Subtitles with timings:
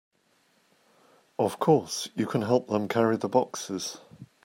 [1.37, 3.99] Of course, you can help them carry the boxes.